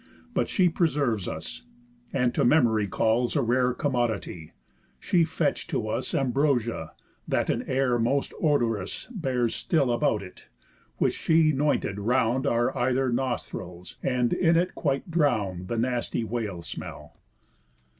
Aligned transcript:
But 0.33 0.49
she 0.49 0.67
preserves 0.67 1.27
us, 1.27 1.61
and 2.11 2.33
to 2.33 2.43
memory 2.43 2.87
calls 2.87 3.35
A 3.35 3.43
rare 3.43 3.71
commodity; 3.71 4.51
she 4.99 5.23
fetch'd 5.23 5.69
to 5.69 5.87
us 5.89 6.15
Ambrosia, 6.15 6.93
that 7.27 7.51
an 7.51 7.61
air 7.67 7.99
most 7.99 8.33
odorous 8.41 9.05
Bears 9.11 9.53
still 9.55 9.91
about 9.91 10.23
it, 10.23 10.47
which 10.97 11.13
she 11.15 11.51
'nointed 11.51 11.99
round 11.99 12.47
Our 12.47 12.75
either 12.75 13.11
nosthrils, 13.11 13.97
and 14.01 14.33
in 14.33 14.57
it 14.57 14.73
quite 14.73 15.11
drown'd 15.11 15.67
The 15.67 15.77
nasty 15.77 16.23
whale 16.23 16.63
smell. 16.63 17.19